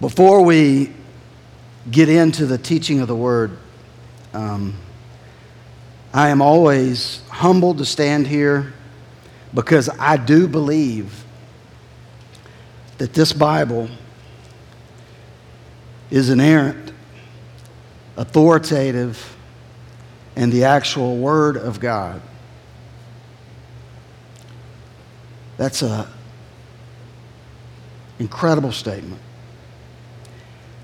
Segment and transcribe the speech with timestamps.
[0.00, 0.92] Before we
[1.90, 3.58] get into the teaching of the word,
[4.32, 4.76] um,
[6.14, 8.72] I am always humbled to stand here
[9.52, 11.24] because I do believe
[12.98, 13.88] that this Bible
[16.10, 16.92] is inerrant,
[18.16, 19.36] authoritative,
[20.36, 22.20] and the actual Word of God.
[25.56, 26.06] That's an
[28.20, 29.20] incredible statement.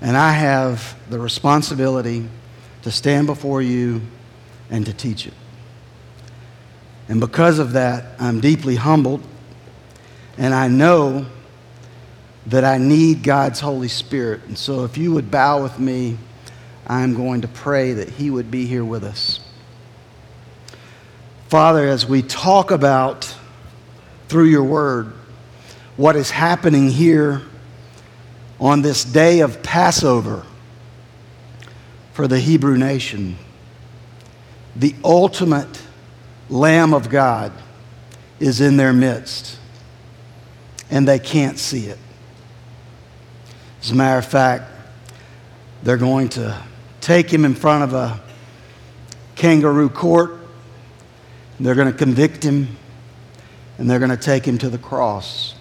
[0.05, 2.27] And I have the responsibility
[2.83, 4.03] to stand before you
[4.69, 5.33] and to teach it.
[7.07, 9.23] And because of that, I'm deeply humbled.
[10.37, 11.25] And I know
[12.45, 14.43] that I need God's Holy Spirit.
[14.43, 16.19] And so if you would bow with me,
[16.85, 19.39] I'm going to pray that He would be here with us.
[21.47, 23.35] Father, as we talk about
[24.27, 25.13] through your word
[25.97, 27.41] what is happening here
[28.59, 30.45] on this day of Passover
[32.13, 33.37] for the Hebrew nation,
[34.75, 35.81] the ultimate
[36.49, 37.51] Lamb of God
[38.39, 39.57] is in their midst,
[40.89, 41.97] and they can't see it.
[43.81, 44.71] As a matter of fact,
[45.83, 46.61] they're going to
[47.01, 48.21] take him in front of a
[49.35, 50.39] kangaroo court.
[51.59, 52.67] They're going to convict him,
[53.77, 55.54] and they're going to take him to the cross.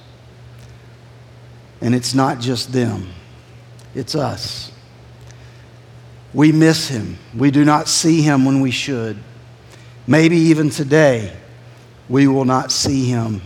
[1.85, 3.11] And it's not just them,
[3.95, 4.73] it's us.
[6.33, 7.19] We miss him.
[7.37, 9.19] We do not see him when we should.
[10.07, 11.37] Maybe even today,
[12.09, 13.43] we will not see him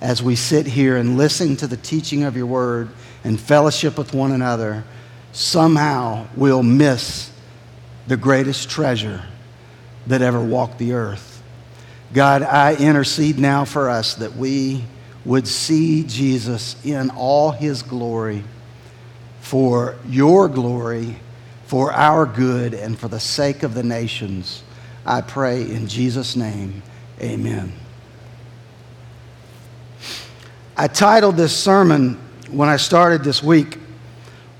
[0.00, 2.90] as we sit here and listen to the teaching of your word
[3.24, 4.84] and fellowship with one another.
[5.32, 7.32] Somehow we'll miss
[8.06, 9.24] the greatest treasure
[10.06, 11.42] that ever walked the earth.
[12.12, 14.84] God, I intercede now for us that we
[15.24, 18.44] would see Jesus in all his glory
[19.40, 21.16] for your glory,
[21.66, 24.62] for our good, and for the sake of the nations.
[25.06, 26.82] I pray in Jesus' name,
[27.20, 27.72] amen.
[30.76, 32.18] I titled this sermon
[32.50, 33.78] when I started this week,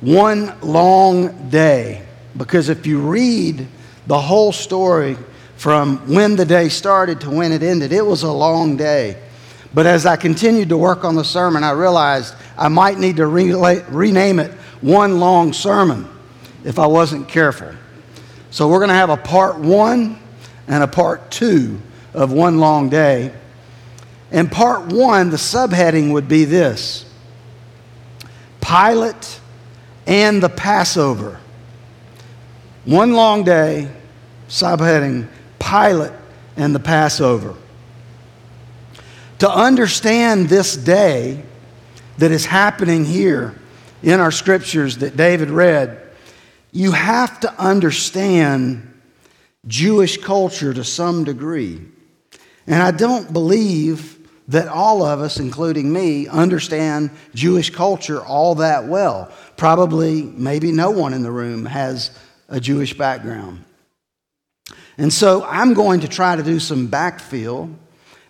[0.01, 2.03] One Long Day,
[2.37, 3.67] because if you read
[4.07, 5.17] the whole story
[5.57, 9.17] from when the day started to when it ended, it was a long day.
[9.75, 13.27] But as I continued to work on the sermon, I realized I might need to
[13.27, 16.09] re- rename it One Long Sermon
[16.65, 17.73] if I wasn't careful.
[18.51, 20.19] So we're going to have a part one
[20.69, 21.81] and a part two
[22.15, 23.35] of One Long Day.
[24.31, 27.05] And part one, the subheading would be this
[28.61, 29.41] Pilate
[30.07, 31.41] and the Passover.
[32.85, 33.91] One long day,
[34.49, 36.13] subheading Pilate
[36.57, 37.57] and the Passover.
[39.41, 41.43] To understand this day
[42.19, 43.55] that is happening here
[44.03, 46.01] in our scriptures that David read,
[46.73, 48.93] you have to understand
[49.67, 51.81] Jewish culture to some degree.
[52.67, 54.19] And I don't believe
[54.49, 59.33] that all of us, including me, understand Jewish culture all that well.
[59.57, 62.17] Probably, maybe no one in the room has
[62.49, 63.65] a Jewish background.
[64.99, 67.75] And so I'm going to try to do some backfill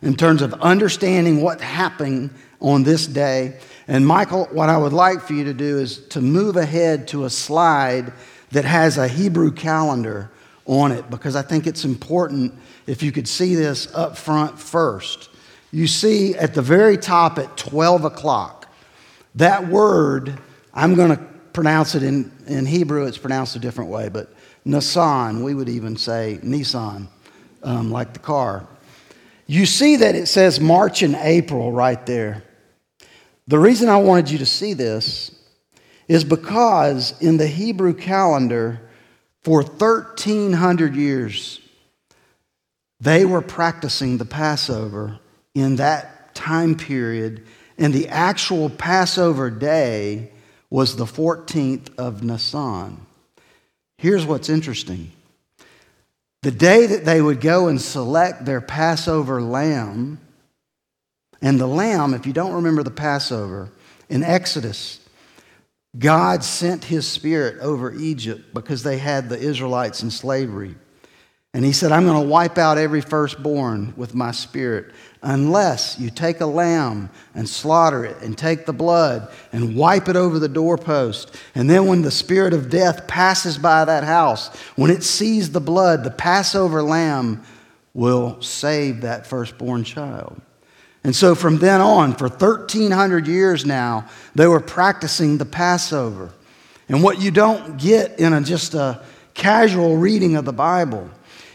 [0.05, 3.59] in terms of understanding what happened on this day.
[3.89, 7.25] And Michael, what I would like for you to do is to move ahead to
[7.25, 8.13] a slide
[8.53, 10.31] that has a Hebrew calendar
[10.67, 12.55] on it because I think it's important
[12.87, 15.31] if you could see this up front first.
[15.73, 18.69] You see at the very top at 12 o'clock,
[19.37, 20.39] that word,
[20.75, 21.23] I'm going to
[21.55, 24.33] pronounce it in, in Hebrew, it's pronounced a different way, but
[24.67, 27.09] Nissan, we would even say Nissan,
[27.63, 28.67] um, like the car.
[29.47, 32.43] You see that it says March and April right there.
[33.47, 35.31] The reason I wanted you to see this
[36.09, 38.81] is because in the Hebrew calendar,
[39.43, 41.61] for 1,300 years,
[43.01, 45.19] they were practicing the Passover
[45.55, 47.45] in that time period,
[47.77, 50.31] and the actual Passover day
[50.71, 53.05] was the 14th of Nisan.
[53.99, 55.13] Here's what's interesting
[56.45, 60.21] the day that they would go and select their Passover lamb,
[61.41, 63.71] and the lamb, if you don't remember the Passover,
[64.11, 65.01] in Exodus,
[65.99, 70.75] God sent his spirit over Egypt because they had the Israelites in slavery.
[71.55, 74.93] And he said, I'm going to wipe out every firstborn with my spirit
[75.23, 80.17] unless you take a lamb and slaughter it and take the blood and wipe it
[80.17, 81.37] over the doorpost.
[81.55, 85.61] And then when the spirit of death passes by that house, when it sees the
[85.61, 87.45] blood, the Passover lamb
[87.95, 90.41] will save that firstborn child.
[91.05, 96.33] And so from then on, for 1,300 years now, they were practicing the Passover.
[96.89, 99.05] And what you don't get in a, just a
[99.35, 101.09] casual reading of the Bible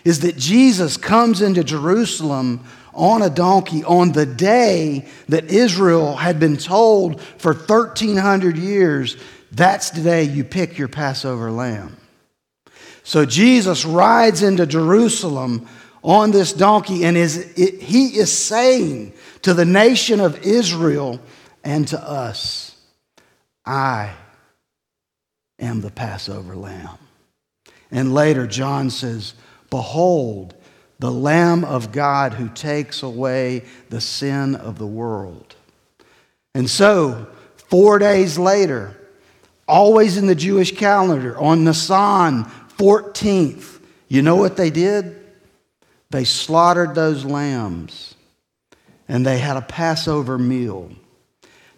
[0.03, 2.63] is that Jesus comes into Jerusalem
[2.93, 9.17] on a donkey on the day that Israel had been told for 1,300 years
[9.51, 11.97] that's the day you pick your Passover lamb.
[13.03, 15.67] So Jesus rides into Jerusalem
[16.03, 21.19] on this donkey, and is, it, he is saying to the nation of Israel
[21.63, 22.77] and to us,
[23.65, 24.13] I
[25.59, 26.97] am the Passover lamb.
[27.91, 29.33] And later, John says,
[29.69, 30.55] Behold,
[30.99, 35.55] the Lamb of God who takes away the sin of the world.
[36.53, 38.95] And so, four days later,
[39.67, 42.45] always in the Jewish calendar, on Nisan
[42.77, 45.15] 14th, you know what they did?
[46.09, 48.15] They slaughtered those lambs
[49.07, 50.91] and they had a Passover meal.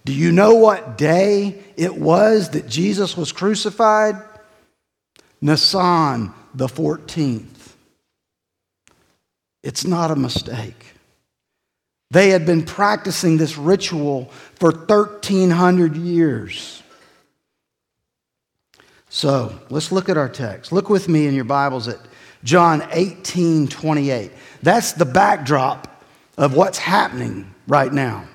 [0.03, 4.15] Do you know what day it was that Jesus was crucified?
[5.41, 7.60] Nisan the 14th.
[9.63, 10.85] It's not a mistake.
[12.09, 14.25] They had been practicing this ritual
[14.55, 16.83] for 1,300 years.
[19.09, 20.71] So let's look at our text.
[20.71, 21.99] Look with me in your Bibles at
[22.43, 24.31] John 18 28.
[24.61, 26.03] That's the backdrop
[26.37, 28.25] of what's happening right now.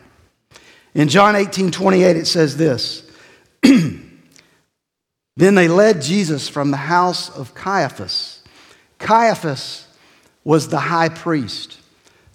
[0.94, 3.10] In John 18 28, it says this
[3.62, 8.42] Then they led Jesus from the house of Caiaphas.
[8.98, 9.85] Caiaphas
[10.46, 11.76] was the high priest.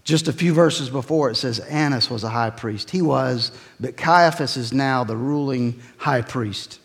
[0.03, 2.89] Just a few verses before, it says Annas was a high priest.
[2.89, 6.81] He was, but Caiaphas is now the ruling high priest.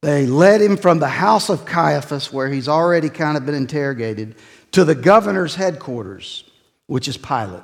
[0.00, 4.36] They led him from the house of Caiaphas, where he's already kind of been interrogated,
[4.70, 6.44] to the governor's headquarters,
[6.86, 7.62] which is Pilate.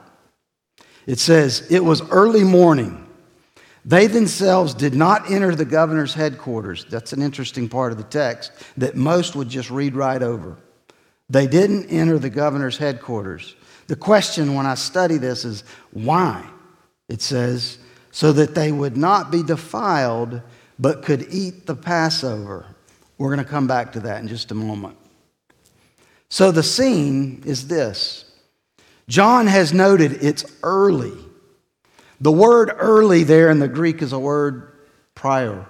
[1.06, 3.07] It says, It was early morning.
[3.88, 6.84] They themselves did not enter the governor's headquarters.
[6.90, 10.58] That's an interesting part of the text that most would just read right over.
[11.30, 13.56] They didn't enter the governor's headquarters.
[13.86, 16.46] The question when I study this is why?
[17.08, 17.78] It says,
[18.10, 20.42] so that they would not be defiled
[20.78, 22.66] but could eat the Passover.
[23.16, 24.98] We're going to come back to that in just a moment.
[26.28, 28.30] So the scene is this
[29.08, 31.16] John has noted it's early.
[32.20, 34.72] The word early there in the Greek is a word
[35.14, 35.66] prior.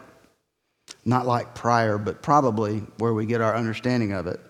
[1.05, 4.41] Not like prior, but probably where we get our understanding of it.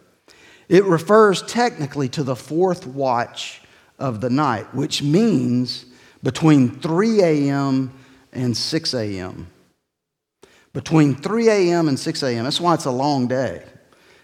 [0.68, 3.60] It refers technically to the fourth watch
[3.98, 5.86] of the night, which means
[6.22, 7.92] between 3 a.m.
[8.32, 9.48] and 6 a.m
[10.72, 11.88] between 3 a.m.
[11.88, 12.44] and 6 a.m.
[12.44, 13.64] That's why it's a long day.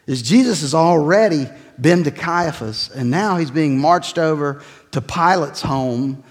[0.07, 1.49] Is Jesus has already
[1.81, 4.63] been to Caiaphas, and now he's being marched over
[4.93, 6.23] to Pilate's home,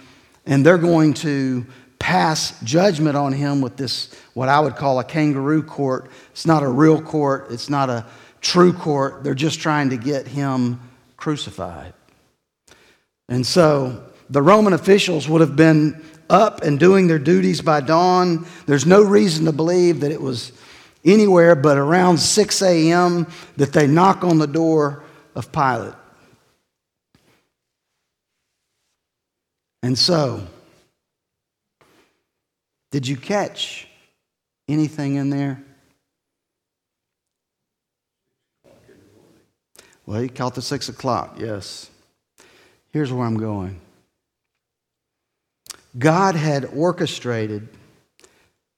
[0.45, 1.65] and they're going to
[1.99, 6.11] pass judgment on him with this, what I would call a kangaroo court.
[6.31, 8.05] It's not a real court, it's not a
[8.41, 9.23] true court.
[9.23, 10.79] They're just trying to get him
[11.15, 11.93] crucified.
[13.29, 18.45] And so the Roman officials would have been up and doing their duties by dawn.
[18.65, 20.51] There's no reason to believe that it was
[21.05, 23.27] anywhere but around 6 a.m.
[23.57, 25.03] that they knock on the door
[25.35, 25.93] of Pilate.
[29.83, 30.41] And so,
[32.89, 33.85] did you catch
[34.69, 35.61] anything in there?
[40.05, 41.89] Well, he caught the six o'clock, yes.
[42.91, 43.81] Here's where I'm going.
[45.97, 47.67] God had orchestrated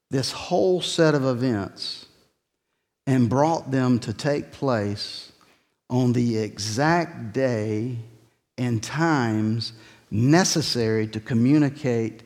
[0.10, 2.08] this whole set of events
[3.06, 5.32] and brought them to take place
[5.88, 7.98] on the exact day
[8.58, 9.74] and times
[10.12, 12.24] necessary to communicate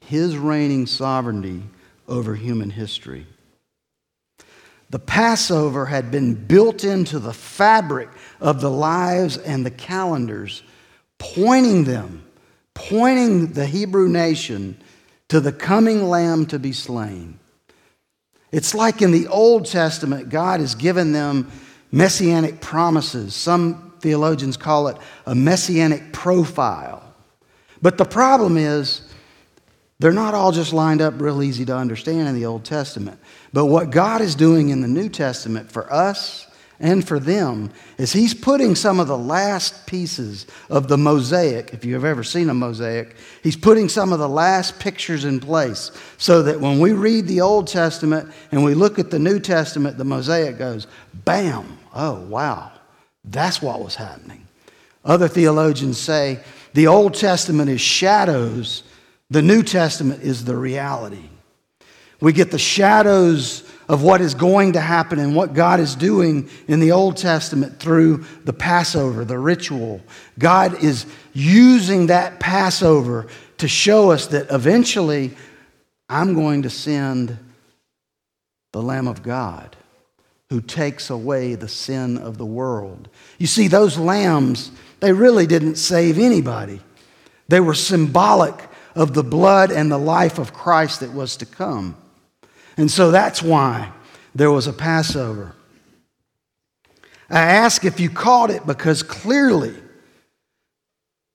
[0.00, 1.62] his reigning sovereignty
[2.08, 3.26] over human history.
[4.90, 8.08] The Passover had been built into the fabric
[8.40, 10.62] of the lives and the calendars,
[11.18, 12.24] pointing them
[12.88, 14.76] pointing the Hebrew nation
[15.28, 17.38] to the coming lamb to be slain.
[18.52, 21.50] It's like in the Old Testament, God has given them
[21.92, 23.34] messianic promises.
[23.34, 24.96] Some theologians call it
[25.26, 27.09] a messianic profile.
[27.82, 29.02] But the problem is,
[30.00, 33.20] they're not all just lined up real easy to understand in the Old Testament.
[33.52, 36.46] But what God is doing in the New Testament for us
[36.80, 41.84] and for them is he's putting some of the last pieces of the mosaic, if
[41.84, 46.42] you've ever seen a mosaic, he's putting some of the last pictures in place so
[46.42, 50.04] that when we read the Old Testament and we look at the New Testament, the
[50.04, 52.72] mosaic goes, bam, oh, wow,
[53.22, 54.46] that's what was happening.
[55.04, 56.40] Other theologians say
[56.72, 58.82] the Old Testament is shadows,
[59.28, 61.28] the New Testament is the reality.
[62.20, 66.48] We get the shadows of what is going to happen and what God is doing
[66.68, 70.00] in the Old Testament through the Passover, the ritual.
[70.38, 73.26] God is using that Passover
[73.58, 75.32] to show us that eventually
[76.08, 77.36] I'm going to send
[78.72, 79.76] the Lamb of God
[80.50, 83.08] who takes away the sin of the world.
[83.38, 86.80] You see, those lambs, they really didn't save anybody.
[87.48, 88.54] They were symbolic
[88.96, 91.96] of the blood and the life of Christ that was to come.
[92.76, 93.92] And so that's why
[94.34, 95.54] there was a Passover.
[97.28, 99.74] I ask if you caught it because clearly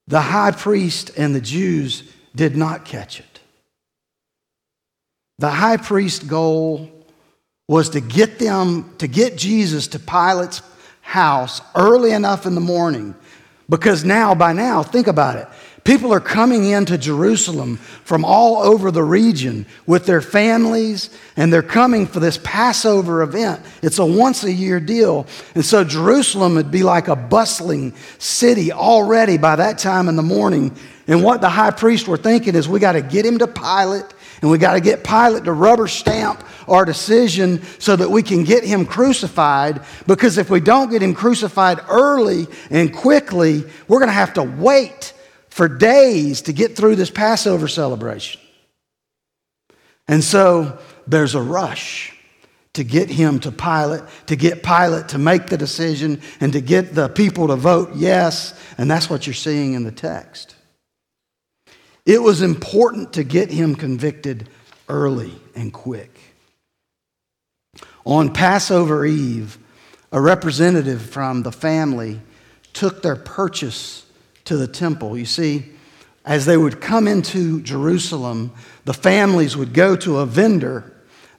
[0.07, 2.03] the high priest and the Jews
[2.36, 3.39] did not catch it.
[5.39, 6.91] The high priest's goal
[7.67, 10.62] was to get them, to get Jesus to Pilate's
[11.01, 13.15] house early enough in the morning.
[13.67, 15.48] Because now, by now, think about it.
[15.84, 21.62] People are coming into Jerusalem from all over the region with their families, and they're
[21.62, 23.62] coming for this Passover event.
[23.84, 25.27] It's a once a year deal.
[25.53, 30.24] And so Jerusalem would be like a bustling city already by that time in the
[30.24, 30.75] morning.
[31.07, 34.05] And what the high priests were thinking is we got to get him to Pilate,
[34.41, 38.43] and we got to get Pilate to rubber stamp our decision so that we can
[38.43, 39.81] get him crucified.
[40.07, 44.43] Because if we don't get him crucified early and quickly, we're going to have to
[44.43, 45.13] wait
[45.50, 48.41] for days to get through this Passover celebration.
[50.07, 52.12] And so there's a rush
[52.74, 56.93] to get him to Pilate, to get Pilate to make the decision, and to get
[56.93, 58.53] the people to vote yes.
[58.77, 60.55] And that's what you're seeing in the text.
[62.05, 64.50] It was important to get him convicted
[64.89, 66.12] early and quick.
[68.05, 69.57] On Passover Eve,
[70.12, 72.21] a representative from the family
[72.74, 74.05] took their purchase
[74.45, 75.17] to the temple.
[75.17, 75.71] You see,
[76.24, 78.51] as they would come into Jerusalem,
[78.85, 80.91] the families would go to a vendor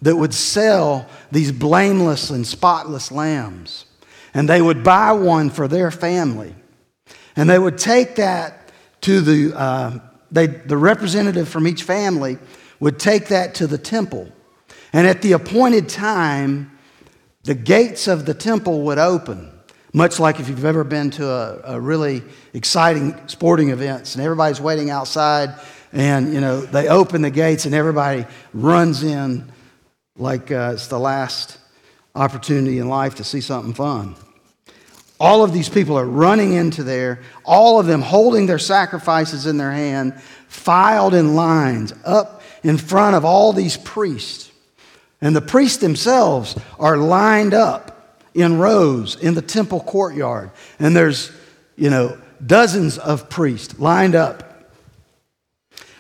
[0.02, 3.86] that would sell these blameless and spotless lambs.
[4.34, 6.54] And they would buy one for their family.
[7.36, 9.98] And they would take that to the, uh,
[10.30, 12.38] they, the representative from each family
[12.80, 14.30] would take that to the temple.
[14.96, 16.70] And at the appointed time,
[17.42, 19.52] the gates of the temple would open.
[19.92, 22.22] Much like if you've ever been to a, a really
[22.54, 25.50] exciting sporting events and everybody's waiting outside
[25.92, 28.24] and you know they open the gates and everybody
[28.54, 29.52] runs in
[30.16, 31.58] like uh, it's the last
[32.14, 34.16] opportunity in life to see something fun.
[35.20, 39.58] All of these people are running into there, all of them holding their sacrifices in
[39.58, 44.45] their hand, filed in lines up in front of all these priests.
[45.20, 50.50] And the priests themselves are lined up in rows in the temple courtyard.
[50.78, 51.32] And there's,
[51.76, 54.72] you know, dozens of priests lined up.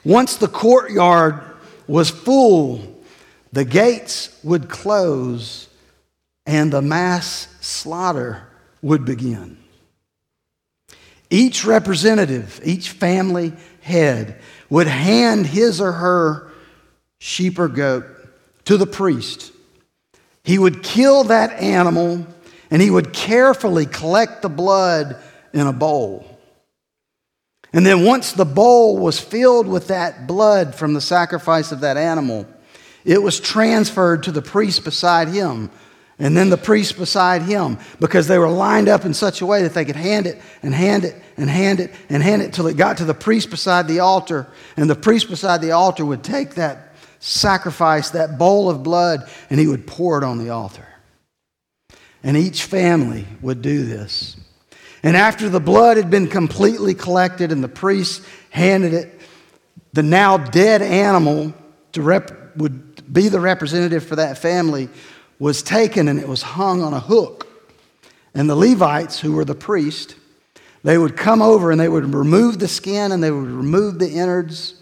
[0.04, 1.40] Once the courtyard
[1.86, 2.80] was full,
[3.52, 5.68] the gates would close
[6.44, 8.46] and the mass slaughter
[8.82, 9.56] would begin.
[11.30, 16.52] Each representative, each family head would hand his or her
[17.18, 18.04] sheep or goat
[18.66, 19.52] to the priest
[20.46, 22.24] he would kill that animal
[22.70, 25.20] and he would carefully collect the blood
[25.52, 26.24] in a bowl.
[27.72, 31.96] And then, once the bowl was filled with that blood from the sacrifice of that
[31.96, 32.46] animal,
[33.04, 35.68] it was transferred to the priest beside him,
[36.16, 39.64] and then the priest beside him, because they were lined up in such a way
[39.64, 42.68] that they could hand it and hand it and hand it and hand it till
[42.68, 44.46] it got to the priest beside the altar.
[44.76, 46.85] And the priest beside the altar would take that
[47.18, 50.86] sacrifice that bowl of blood and he would pour it on the altar.
[52.22, 54.36] And each family would do this.
[55.02, 59.20] And after the blood had been completely collected and the priest handed it,
[59.92, 61.54] the now dead animal
[61.92, 64.88] to rep- would be the representative for that family
[65.38, 67.46] was taken and it was hung on a hook.
[68.34, 70.16] And the Levites, who were the priest,
[70.82, 74.10] they would come over and they would remove the skin and they would remove the
[74.10, 74.74] innards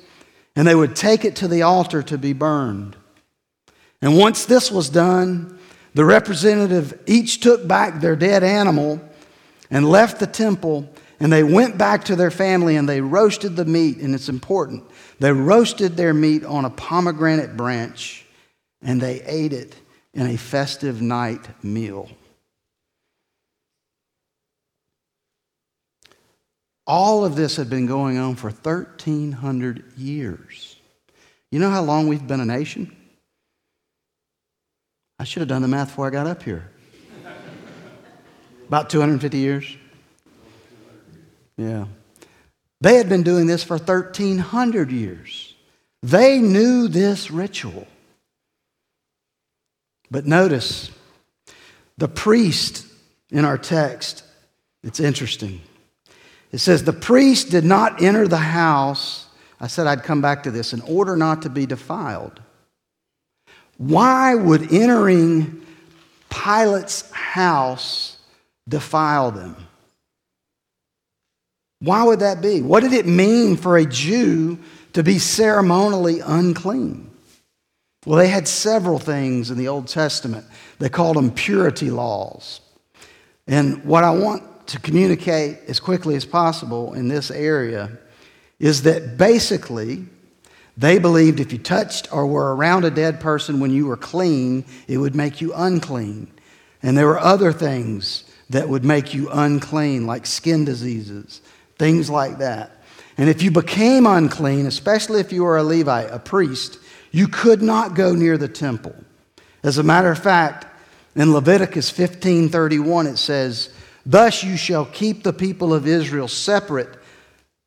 [0.56, 2.96] and they would take it to the altar to be burned.
[4.00, 5.58] And once this was done,
[5.94, 9.00] the representative each took back their dead animal
[9.70, 10.88] and left the temple,
[11.20, 14.84] and they went back to their family and they roasted the meat, and it's important.
[15.20, 18.24] They roasted their meat on a pomegranate branch
[18.84, 19.74] and they ate it
[20.12, 22.08] in a festive night meal.
[26.86, 30.76] All of this had been going on for 1,300 years.
[31.50, 32.94] You know how long we've been a nation?
[35.18, 36.70] I should have done the math before I got up here.
[38.68, 39.76] About 250 years?
[41.56, 41.86] Yeah.
[42.80, 45.54] They had been doing this for 1,300 years.
[46.02, 47.86] They knew this ritual.
[50.10, 50.90] But notice
[51.96, 52.86] the priest
[53.30, 54.22] in our text,
[54.82, 55.60] it's interesting.
[56.54, 59.26] It says, The priest did not enter the house.
[59.60, 62.40] I said I'd come back to this in order not to be defiled.
[63.76, 65.66] Why would entering
[66.30, 68.18] Pilate's house
[68.68, 69.56] defile them?
[71.80, 72.62] Why would that be?
[72.62, 74.56] What did it mean for a Jew
[74.92, 77.10] to be ceremonially unclean?
[78.06, 80.46] Well, they had several things in the Old Testament.
[80.78, 82.60] They called them purity laws.
[83.48, 87.98] And what I want to communicate as quickly as possible in this area
[88.58, 90.04] is that basically
[90.76, 94.64] they believed if you touched or were around a dead person when you were clean,
[94.88, 96.30] it would make you unclean.
[96.82, 101.40] And there were other things that would make you unclean, like skin diseases
[101.78, 102.70] things like that.
[103.16, 106.78] And if you became unclean, especially if you were a Levite, a priest,
[107.12, 108.94] you could not go near the temple.
[109.62, 110.66] As a matter of fact,
[111.14, 113.70] in Leviticus 15:31 it says,
[114.06, 116.98] "Thus you shall keep the people of Israel separate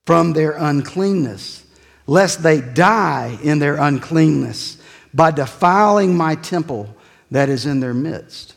[0.06, 1.64] from their uncleanness,
[2.06, 4.78] lest they die in their uncleanness
[5.14, 6.96] by defiling my temple
[7.32, 8.54] that is in their midst."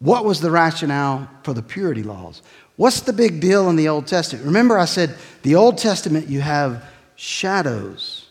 [0.00, 2.42] What was the rationale for the purity laws?
[2.76, 4.46] What's the big deal in the Old Testament?
[4.46, 6.84] Remember, I said the Old Testament, you have
[7.16, 8.26] shadows.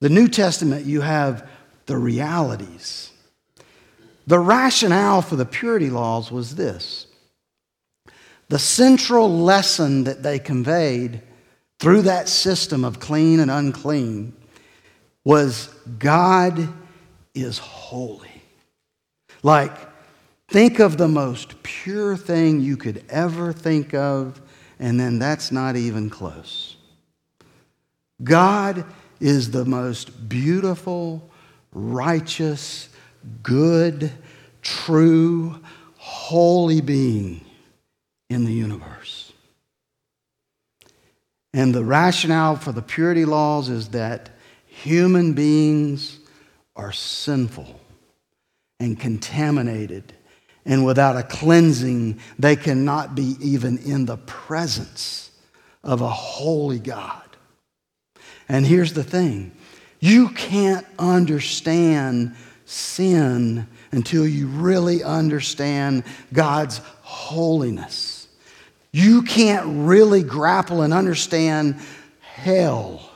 [0.00, 1.48] The New Testament, you have
[1.86, 3.03] the realities.
[4.26, 7.06] The rationale for the purity laws was this
[8.48, 11.22] the central lesson that they conveyed
[11.78, 14.34] through that system of clean and unclean
[15.24, 16.68] was God
[17.34, 18.42] is holy.
[19.42, 19.76] Like,
[20.54, 24.40] Think of the most pure thing you could ever think of,
[24.78, 26.76] and then that's not even close.
[28.22, 28.84] God
[29.18, 31.28] is the most beautiful,
[31.72, 32.88] righteous,
[33.42, 34.10] good,
[34.62, 35.60] true,
[35.96, 37.44] holy being
[38.30, 39.32] in the universe.
[41.52, 44.30] And the rationale for the purity laws is that
[44.66, 46.18] human beings
[46.74, 47.80] are sinful
[48.80, 50.12] and contaminated
[50.66, 55.30] and without a cleansing, they cannot be even in the presence
[55.82, 57.22] of a holy God.
[58.48, 59.52] And here's the thing
[60.00, 62.34] you can't understand
[62.74, 68.26] sin until you really understand God's holiness.
[68.92, 71.76] You can't really grapple and understand
[72.20, 73.08] hell,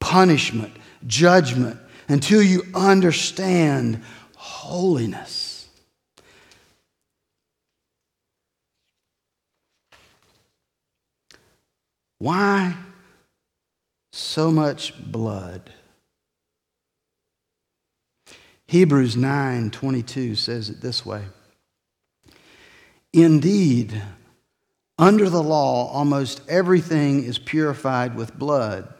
[0.00, 0.72] punishment,
[1.06, 4.02] judgment until you understand
[4.36, 5.68] holiness.
[12.18, 12.74] Why
[14.12, 15.70] so much blood?
[18.74, 21.26] Hebrews 9:22 says it this way.
[23.12, 24.02] Indeed,
[24.98, 28.92] under the law almost everything is purified with blood,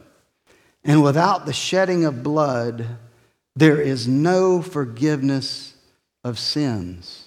[0.84, 2.86] and without the shedding of blood
[3.56, 5.74] there is no forgiveness
[6.22, 7.24] of sins.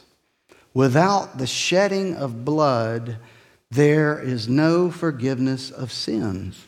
[0.73, 3.17] Without the shedding of blood
[3.71, 6.63] there is no forgiveness of sins.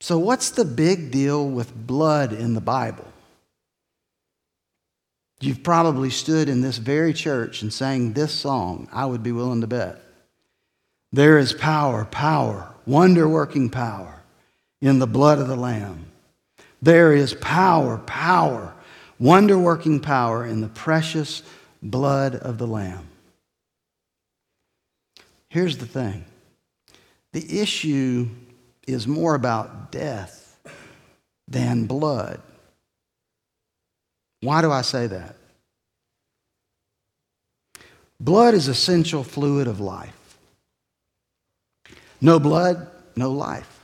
[0.00, 3.12] So, what's the big deal with blood in the Bible?
[5.40, 9.60] You've probably stood in this very church and sang this song, I would be willing
[9.60, 10.00] to bet.
[11.12, 14.22] There is power, power, wonder working power
[14.80, 16.06] in the blood of the Lamb.
[16.82, 18.74] There is power, power,
[19.18, 21.42] wonder working power in the precious
[21.82, 23.08] blood of the Lamb.
[25.48, 26.24] Here's the thing
[27.32, 28.28] the issue
[28.86, 30.58] is more about death
[31.46, 32.40] than blood.
[34.40, 35.36] Why do I say that?
[38.20, 40.38] Blood is essential fluid of life.
[42.20, 43.80] No blood, no life.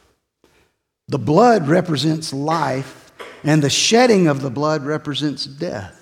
[1.09, 3.13] The blood represents life,
[3.45, 6.01] and the shedding of the blood represents death.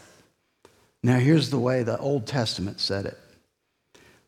[1.02, 3.18] Now, here's the way the Old Testament said it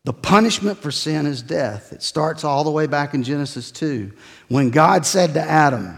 [0.05, 1.93] the punishment for sin is death.
[1.93, 4.13] It starts all the way back in Genesis 2
[4.49, 5.97] when God said to Adam,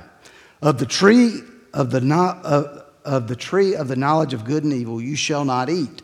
[0.62, 1.40] Of the tree
[1.74, 2.00] of the,
[2.44, 6.02] of, of the tree of the knowledge of good and evil you shall not eat.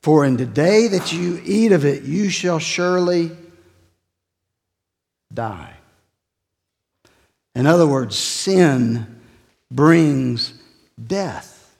[0.00, 3.32] For in the day that you eat of it, you shall surely
[5.32, 5.74] die.
[7.54, 9.20] In other words, sin
[9.70, 10.54] brings
[11.06, 11.76] death.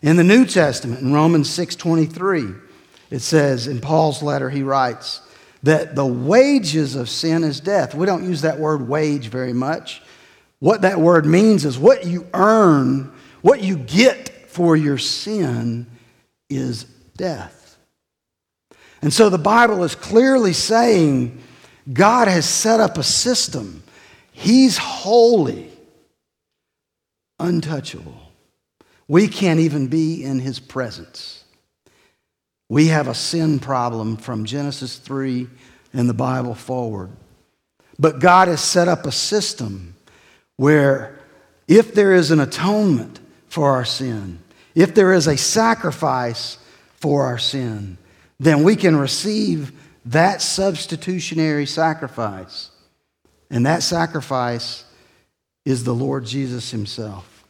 [0.00, 2.54] In the New Testament, in Romans 6:23,
[3.10, 5.20] it says in Paul's letter, he writes
[5.62, 7.94] that the wages of sin is death.
[7.94, 10.02] We don't use that word wage very much.
[10.58, 13.12] What that word means is what you earn,
[13.42, 15.86] what you get for your sin
[16.48, 16.84] is
[17.16, 17.78] death.
[19.02, 21.40] And so the Bible is clearly saying
[21.92, 23.82] God has set up a system.
[24.30, 25.70] He's holy,
[27.38, 28.32] untouchable.
[29.08, 31.44] We can't even be in his presence.
[32.68, 35.48] We have a sin problem from Genesis 3
[35.92, 37.10] and the Bible forward.
[37.98, 39.94] But God has set up a system
[40.56, 41.18] where
[41.68, 43.20] if there is an atonement
[43.52, 44.38] for our sin,
[44.74, 46.56] if there is a sacrifice
[46.94, 47.98] for our sin,
[48.40, 49.72] then we can receive
[50.06, 52.70] that substitutionary sacrifice.
[53.50, 54.86] And that sacrifice
[55.66, 57.44] is the Lord Jesus Himself.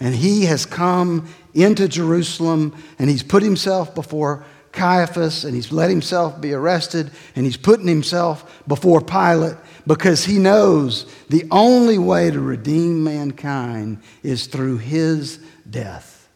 [0.00, 5.90] And He has come into Jerusalem and He's put Himself before Caiaphas and He's let
[5.90, 12.30] Himself be arrested and He's putting Himself before Pilate because He knows the only way
[12.30, 16.28] to redeem mankind is through His death.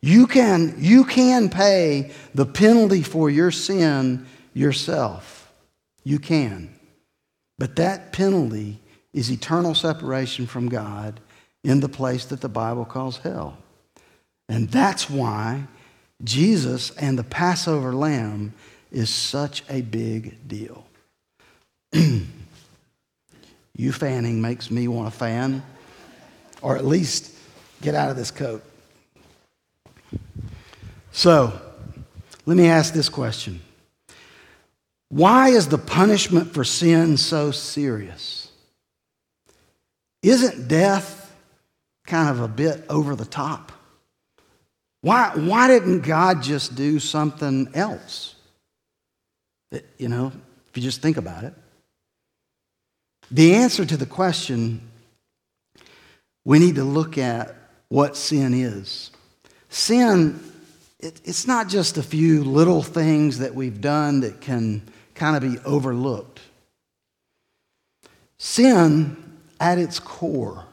[0.00, 5.52] You can, you can pay the penalty for your sin yourself.
[6.02, 6.74] You can.
[7.58, 8.80] But that penalty
[9.12, 11.20] is eternal separation from God
[11.62, 13.56] in the place that the Bible calls hell.
[14.48, 15.68] And that's why
[16.24, 18.54] Jesus and the Passover lamb
[18.90, 20.84] is such a big deal.
[23.76, 25.62] you fanning makes me want to fan,
[26.60, 27.34] or at least
[27.80, 28.62] get out of this coat.
[31.12, 31.60] So,
[32.46, 33.60] let me ask this question
[35.08, 38.50] Why is the punishment for sin so serious?
[40.22, 41.34] Isn't death
[42.06, 43.72] kind of a bit over the top?
[45.00, 48.36] Why, why didn't God just do something else?
[49.72, 50.30] That, you know,
[50.68, 51.54] if you just think about it.
[53.32, 54.88] The answer to the question
[56.44, 57.56] we need to look at
[57.88, 59.10] what sin is.
[59.68, 60.38] Sin
[61.02, 64.82] it, it's not just a few little things that we've done that can
[65.14, 66.40] kind of be overlooked.
[68.38, 69.16] Sin,
[69.60, 70.64] at its core,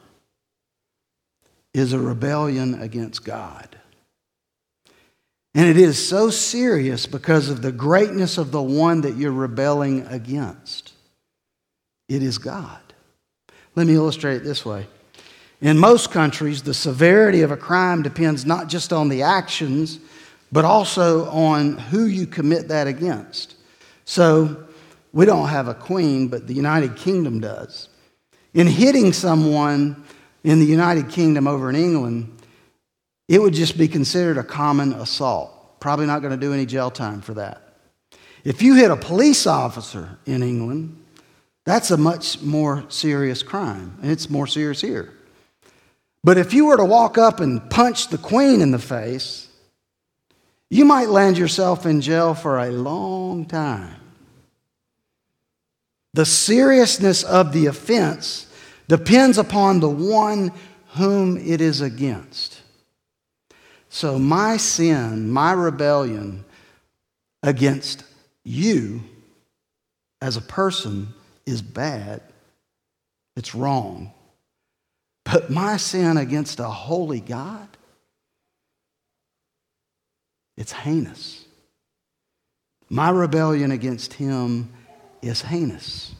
[1.74, 3.76] is a rebellion against God.
[5.54, 10.06] And it is so serious because of the greatness of the one that you're rebelling
[10.06, 10.89] against.
[12.10, 12.80] It is God.
[13.76, 14.88] Let me illustrate it this way.
[15.60, 20.00] In most countries, the severity of a crime depends not just on the actions,
[20.50, 23.54] but also on who you commit that against.
[24.06, 24.66] So
[25.12, 27.88] we don't have a queen, but the United Kingdom does.
[28.54, 30.04] In hitting someone
[30.42, 32.36] in the United Kingdom over in England,
[33.28, 35.78] it would just be considered a common assault.
[35.78, 37.62] Probably not going to do any jail time for that.
[38.42, 40.96] If you hit a police officer in England,
[41.64, 45.12] that's a much more serious crime, and it's more serious here.
[46.22, 49.48] But if you were to walk up and punch the queen in the face,
[50.68, 53.96] you might land yourself in jail for a long time.
[56.12, 58.46] The seriousness of the offense
[58.88, 60.52] depends upon the one
[60.96, 62.60] whom it is against.
[63.88, 66.44] So, my sin, my rebellion
[67.42, 68.04] against
[68.44, 69.02] you
[70.20, 71.14] as a person
[71.50, 72.22] is bad,
[73.36, 74.12] it's wrong.
[75.24, 77.68] But my sin against a holy God,
[80.56, 81.44] it's heinous.
[82.88, 84.72] My rebellion against him
[85.22, 86.12] is heinous.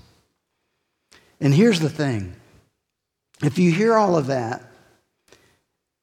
[1.41, 2.37] And here's the thing
[3.43, 4.63] if you hear all of that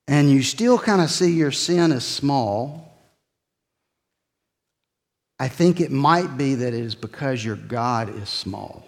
[0.07, 2.97] and you still kind of see your sin as small,
[5.39, 8.87] I think it might be that it is because your God is small.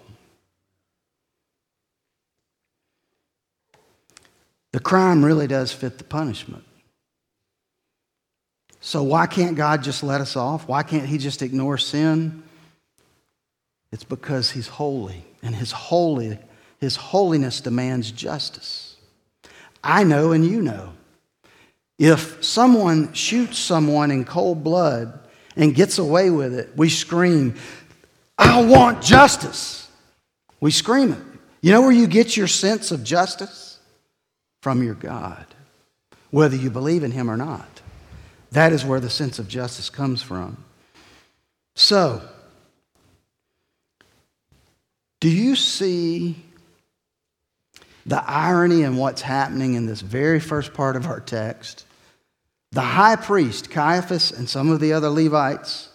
[4.72, 6.64] The crime really does fit the punishment.
[8.80, 10.66] So, why can't God just let us off?
[10.66, 12.42] Why can't He just ignore sin?
[13.92, 16.38] It's because He's holy, and His holy,
[16.78, 18.96] His holiness demands justice.
[19.82, 20.92] I know, and you know.
[21.98, 25.18] If someone shoots someone in cold blood
[25.56, 27.56] and gets away with it, we scream,
[28.38, 29.90] I want justice.
[30.60, 31.18] We scream it.
[31.60, 33.69] You know where you get your sense of justice?
[34.60, 35.46] From your God,
[36.30, 37.80] whether you believe in Him or not.
[38.52, 40.56] That is where the sense of justice comes from.
[41.74, 42.20] So,
[45.20, 46.36] do you see
[48.04, 51.86] the irony in what's happening in this very first part of our text?
[52.72, 55.88] The high priest, Caiaphas, and some of the other Levites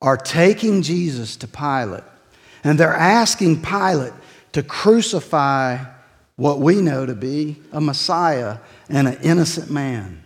[0.00, 2.04] are taking Jesus to Pilate,
[2.64, 4.12] and they're asking Pilate
[4.52, 5.84] to crucify
[6.38, 10.22] what we know to be a Messiah and an innocent man.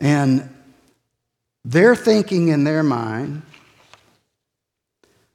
[0.00, 0.48] And
[1.62, 3.42] they're thinking in their mind,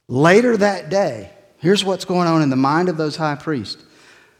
[0.08, 3.80] later that day, here's what's going on in the mind of those high priests.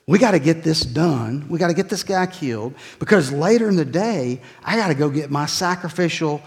[0.09, 1.47] We got to get this done.
[1.49, 4.95] We got to get this guy killed because later in the day, I got to
[4.95, 6.43] go get my sacrificial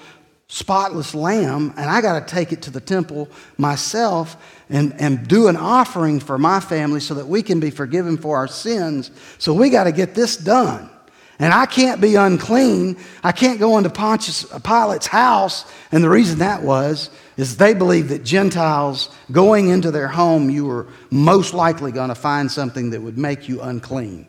[0.54, 4.38] spotless lamb and I got to take it to the temple myself
[4.70, 8.38] and, and do an offering for my family so that we can be forgiven for
[8.38, 9.10] our sins.
[9.40, 10.92] So we got to get this done.
[11.40, 12.98] And I can't be unclean.
[13.24, 15.66] I can't go into Pontius Pilate's house.
[15.92, 20.66] And the reason that was is they believed that Gentiles going into their home, you
[20.66, 24.28] were most likely going to find something that would make you unclean.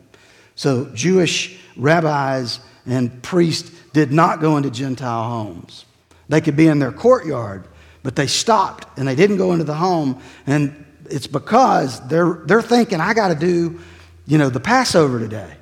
[0.55, 5.85] So Jewish rabbis and priests did not go into Gentile homes.
[6.27, 7.67] They could be in their courtyard,
[8.03, 10.21] but they stopped and they didn't go into the home.
[10.47, 13.79] And it's because they're, they're thinking, I got to do,
[14.25, 15.55] you know, the Passover today.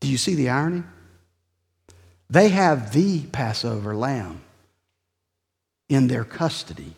[0.00, 0.82] Do you see the irony?
[2.28, 4.40] They have the Passover lamb
[5.88, 6.94] in their custody.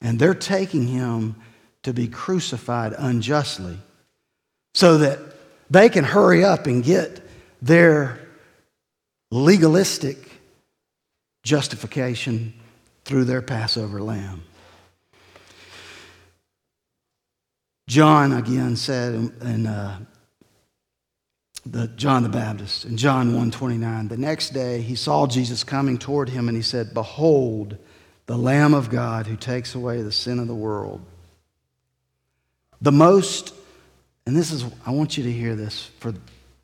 [0.00, 1.36] And they're taking him
[1.82, 3.78] to be crucified unjustly
[4.74, 5.18] so that
[5.70, 7.20] they can hurry up and get
[7.60, 8.20] their
[9.30, 10.27] legalistic
[11.48, 12.52] justification
[13.06, 14.42] through their Passover lamb.
[17.88, 19.98] John again said in, uh,
[21.64, 26.28] the John the Baptist in John 1:29, the next day he saw Jesus coming toward
[26.28, 27.78] him and he said, "Behold,
[28.26, 31.00] the Lamb of God who takes away the sin of the world."
[32.82, 33.54] The most
[34.26, 36.12] and this is I want you to hear this for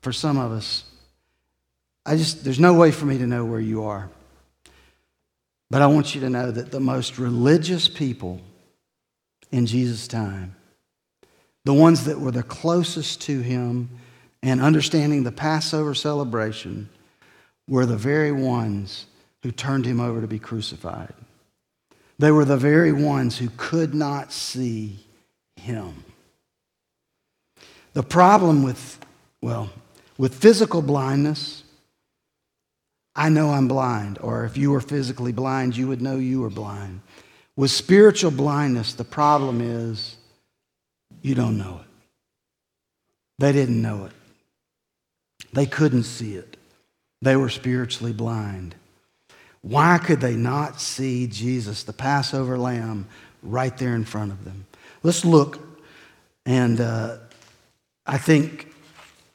[0.01, 0.83] for some of us.
[2.05, 4.11] I just there's no way for me to know where you are.
[5.69, 8.39] But I want you to know that the most religious people
[9.51, 10.55] in Jesus' time,
[11.63, 13.89] the ones that were the closest to him
[14.43, 16.89] and understanding the Passover celebration,
[17.67, 19.07] were the very ones
[19.41, 21.13] who turned him over to be crucified.
[22.19, 25.05] They were the very ones who could not see
[25.55, 26.03] him.
[27.93, 28.99] The problem with,
[29.41, 29.69] well,
[30.17, 31.63] with physical blindness
[33.15, 34.19] I know I'm blind.
[34.21, 37.01] Or if you were physically blind, you would know you were blind.
[37.55, 40.17] With spiritual blindness, the problem is
[41.21, 41.87] you don't know it.
[43.39, 44.11] They didn't know it.
[45.53, 46.57] They couldn't see it.
[47.21, 48.75] They were spiritually blind.
[49.61, 53.07] Why could they not see Jesus, the Passover lamb,
[53.41, 54.67] right there in front of them?
[55.01, 55.59] Let's look,
[56.45, 57.17] and uh,
[58.05, 58.73] I think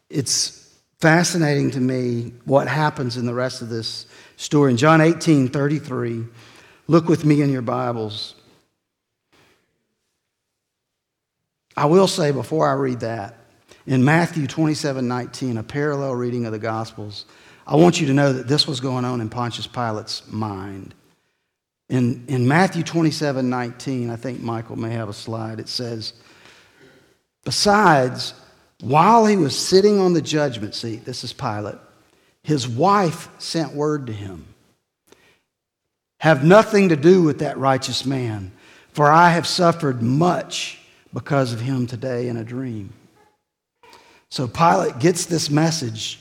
[0.09, 0.60] it's
[1.01, 4.71] fascinating to me what happens in the rest of this story.
[4.71, 6.25] In John 18 33,
[6.87, 8.35] look with me in your Bibles.
[11.77, 13.37] I will say before I read that,
[13.87, 17.25] in Matthew 27 19, a parallel reading of the Gospels,
[17.67, 20.95] I want you to know that this was going on in Pontius Pilate's mind.
[21.89, 26.13] In, in Matthew 27 19, I think Michael may have a slide, it says,
[27.45, 28.35] Besides,
[28.81, 31.79] while he was sitting on the judgment seat, this is Pilate,
[32.43, 34.47] his wife sent word to him
[36.21, 38.53] Have nothing to do with that righteous man,
[38.93, 40.79] for I have suffered much
[41.12, 42.93] because of him today in a dream.
[44.31, 46.21] So Pilate gets this message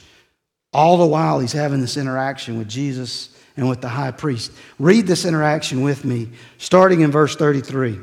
[0.73, 4.51] all the while he's having this interaction with Jesus and with the high priest.
[4.79, 7.99] Read this interaction with me, starting in verse 33.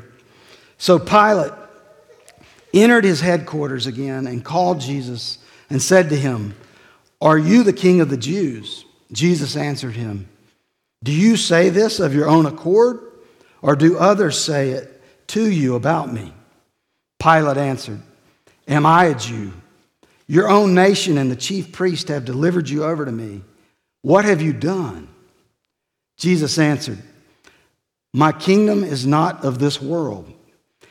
[0.77, 1.53] So Pilate
[2.73, 6.55] entered his headquarters again and called Jesus and said to him,
[7.21, 8.85] Are you the king of the Jews?
[9.11, 10.27] Jesus answered him,
[11.03, 12.99] Do you say this of your own accord,
[13.61, 16.33] or do others say it to you about me?
[17.19, 18.01] Pilate answered,
[18.67, 19.53] Am I a Jew?
[20.27, 23.41] Your own nation and the chief priest have delivered you over to me.
[24.01, 25.07] What have you done?
[26.17, 27.01] Jesus answered,
[28.13, 30.31] My kingdom is not of this world.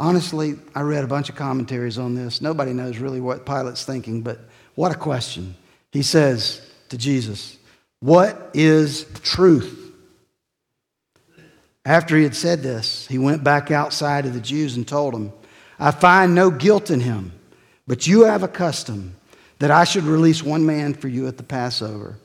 [0.00, 2.40] Honestly, I read a bunch of commentaries on this.
[2.40, 4.38] Nobody knows really what Pilate's thinking, but
[4.74, 5.56] what a question.
[5.90, 7.56] He says to Jesus,
[8.00, 9.74] What is truth?
[11.84, 15.32] After he had said this, he went back outside to the Jews and told them,
[15.78, 17.32] I find no guilt in him.
[17.86, 19.16] But you have a custom
[19.58, 22.16] that I should release one man for you at the Passover.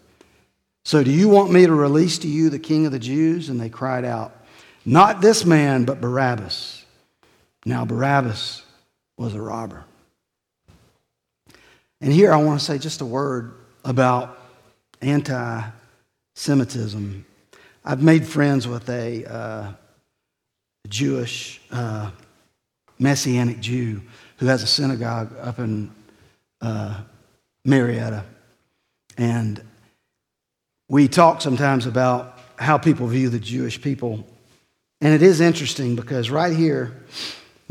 [0.84, 3.50] So do you want me to release to you the king of the Jews?
[3.50, 4.36] And they cried out,
[4.86, 6.83] Not this man, but Barabbas.
[7.66, 8.64] Now, Barabbas
[9.18, 9.86] was a robber.
[12.02, 13.54] And here I want to say just a word
[13.86, 14.38] about
[15.02, 15.64] anti
[16.36, 17.26] Semitism.
[17.86, 19.72] I've made friends with a uh,
[20.88, 22.12] Jewish uh,
[23.00, 24.02] Messianic Jew
[24.38, 25.92] who has a synagogue up in
[26.62, 27.02] uh,
[27.66, 28.26] Marietta.
[29.18, 29.62] And
[30.90, 34.26] we talk sometimes about how people view the Jewish people.
[35.02, 36.94] And it is interesting because right here,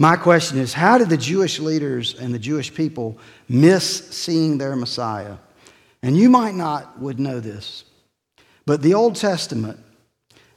[0.03, 3.17] my question is how did the Jewish leaders and the Jewish people
[3.49, 5.37] miss seeing their Messiah?
[6.03, 7.85] And you might not would know this,
[8.67, 9.79] but the Old Testament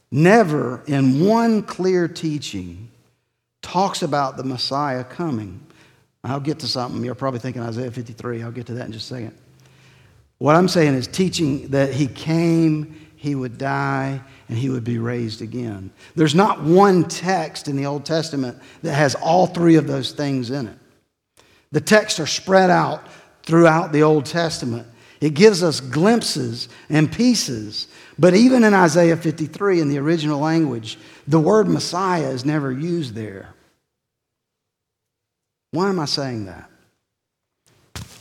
[0.09, 2.89] never in one clear teaching
[3.61, 5.63] talks about the Messiah coming.
[6.23, 7.05] I'll get to something.
[7.05, 8.41] You're probably thinking Isaiah 53.
[8.41, 9.37] I'll get to that in just a second.
[10.39, 14.99] What I'm saying is teaching that he came, he would die, and he would be
[14.99, 15.89] raised again.
[16.15, 20.51] There's not one text in the Old Testament that has all three of those things
[20.51, 20.77] in it.
[21.71, 23.01] The texts are spread out
[23.41, 24.85] throughout the Old Testament.
[25.21, 27.87] It gives us glimpses and pieces.
[28.19, 33.15] But even in Isaiah 53, in the original language, the word Messiah is never used
[33.15, 33.55] there.
[35.71, 36.69] Why am I saying that?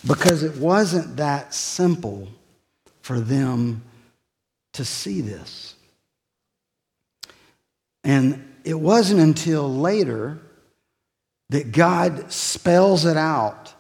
[0.07, 2.27] Because it wasn't that simple
[3.03, 3.83] for them
[4.75, 5.75] to see this.
[8.05, 10.39] And it wasn't until later
[11.51, 13.73] that God spells it out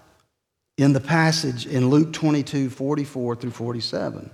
[0.77, 4.31] in the passage in Luke 22 44 through 47,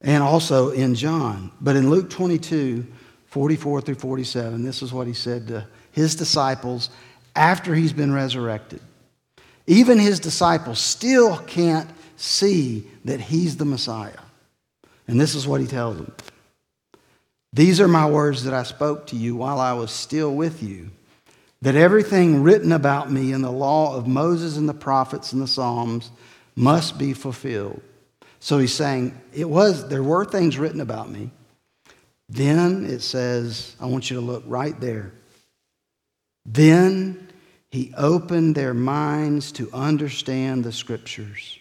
[0.00, 1.50] and also in John.
[1.60, 2.86] But in Luke 22
[3.26, 6.90] 44 through 47, this is what he said to his disciples
[7.34, 8.80] after he's been resurrected.
[9.66, 14.12] Even his disciples still can't see that he's the Messiah.
[15.06, 16.12] And this is what he tells them
[17.52, 20.90] These are my words that I spoke to you while I was still with you,
[21.62, 25.48] that everything written about me in the law of Moses and the prophets and the
[25.48, 26.10] Psalms
[26.54, 27.82] must be fulfilled.
[28.40, 31.30] So he's saying, it was, there were things written about me.
[32.28, 35.12] Then it says, I want you to look right there.
[36.44, 37.28] Then
[37.70, 41.58] he opened their minds to understand the scriptures.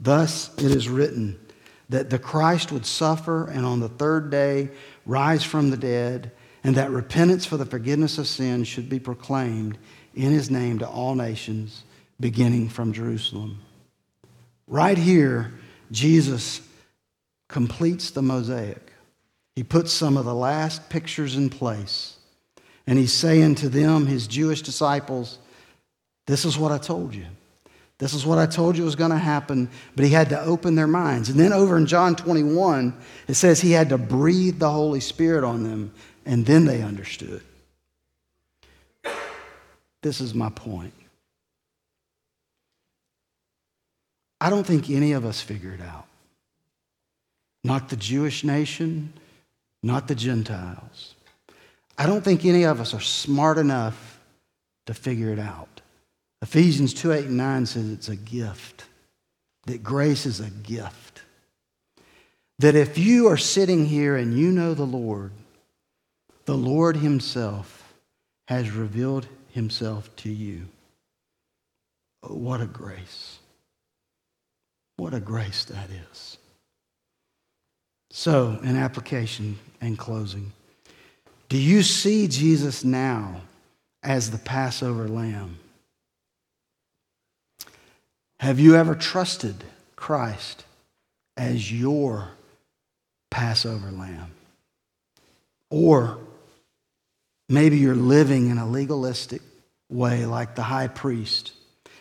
[0.00, 1.38] Thus it is written
[1.88, 4.70] that the Christ would suffer and on the third day
[5.04, 6.32] rise from the dead,
[6.64, 9.78] and that repentance for the forgiveness of sins should be proclaimed
[10.14, 11.84] in his name to all nations,
[12.18, 13.60] beginning from Jerusalem.
[14.66, 15.52] Right here,
[15.92, 16.60] Jesus
[17.48, 18.92] completes the mosaic.
[19.54, 22.16] He puts some of the last pictures in place
[22.86, 25.38] and he's saying to them, his Jewish disciples,
[26.26, 27.26] This is what I told you.
[27.98, 30.74] This is what I told you was going to happen, but he had to open
[30.74, 31.30] their minds.
[31.30, 32.94] And then over in John 21,
[33.26, 35.92] it says he had to breathe the Holy Spirit on them,
[36.26, 37.42] and then they understood.
[40.02, 40.92] This is my point.
[44.40, 46.06] I don't think any of us figure it out.
[47.64, 49.14] Not the Jewish nation,
[49.82, 51.14] not the Gentiles.
[51.98, 54.20] I don't think any of us are smart enough
[54.84, 55.75] to figure it out.
[56.42, 58.84] Ephesians 2 8 and 9 says it's a gift,
[59.66, 61.22] that grace is a gift.
[62.58, 65.32] That if you are sitting here and you know the Lord,
[66.46, 67.94] the Lord Himself
[68.48, 70.66] has revealed Himself to you.
[72.22, 73.38] Oh, what a grace.
[74.96, 76.38] What a grace that is.
[78.10, 80.52] So, in application and closing,
[81.50, 83.42] do you see Jesus now
[84.02, 85.58] as the Passover lamb?
[88.38, 89.64] Have you ever trusted
[89.96, 90.64] Christ
[91.36, 92.28] as your
[93.30, 94.30] Passover lamb?
[95.70, 96.18] Or
[97.48, 99.42] maybe you're living in a legalistic
[99.88, 101.52] way like the high priest,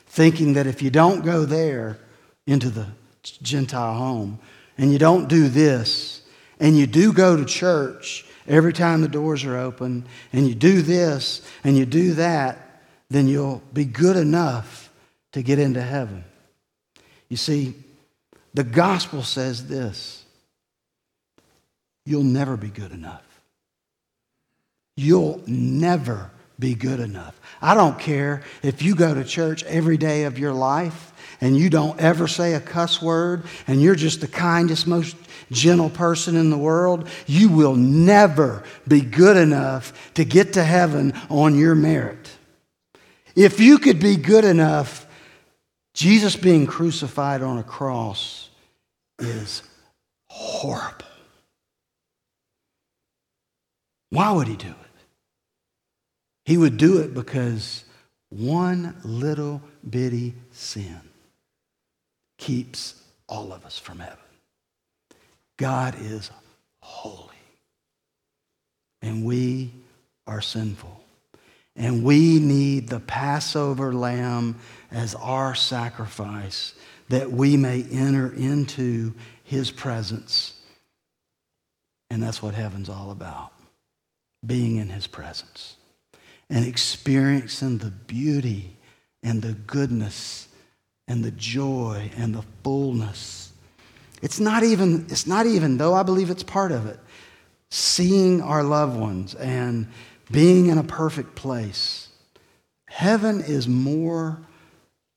[0.08, 2.00] thinking that if you don't go there
[2.46, 2.88] into the
[3.24, 4.40] Gentile home
[4.78, 6.22] and you don't do this
[6.60, 10.82] and you do go to church every time the doors are open, and you do
[10.82, 14.85] this and you do that, then you'll be good enough
[15.36, 16.24] to get into heaven.
[17.28, 17.74] You see,
[18.54, 20.24] the gospel says this
[22.06, 23.26] you'll never be good enough.
[24.96, 27.38] You'll never be good enough.
[27.62, 31.12] I don't care if you go to church every day of your life
[31.42, 35.18] and you don't ever say a cuss word and you're just the kindest, most
[35.52, 41.12] gentle person in the world, you will never be good enough to get to heaven
[41.30, 42.32] on your merit.
[43.36, 45.05] If you could be good enough,
[45.96, 48.50] Jesus being crucified on a cross
[49.18, 49.64] is
[50.30, 51.06] horrible.
[54.10, 54.76] Why would he do it?
[56.44, 57.86] He would do it because
[58.28, 61.00] one little bitty sin
[62.38, 64.18] keeps all of us from heaven.
[65.56, 66.30] God is
[66.82, 67.32] holy.
[69.02, 69.72] And we
[70.28, 71.05] are sinful.
[71.76, 74.60] And we need the Passover lamb
[74.92, 76.74] as our sacrifice
[77.10, 79.14] that we may enter into
[79.44, 80.60] his presence.
[82.10, 83.52] And that's what heaven's all about
[84.46, 85.76] being in his presence
[86.50, 88.78] and experiencing the beauty
[89.24, 90.48] and the goodness
[91.08, 93.52] and the joy and the fullness.
[94.22, 97.00] It's not even, it's not even, though I believe it's part of it,
[97.70, 99.88] seeing our loved ones and
[100.32, 102.10] being in a perfect place.
[102.88, 104.42] Heaven is more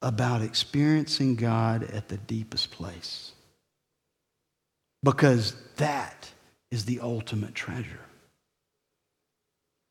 [0.00, 3.32] about experiencing God at the deepest place
[5.02, 6.30] because that
[6.70, 8.00] is the ultimate treasure.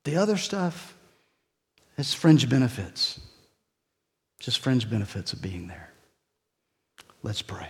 [0.05, 0.95] The other stuff
[1.97, 3.19] is fringe benefits,
[4.39, 5.91] just fringe benefits of being there.
[7.23, 7.69] Let's pray.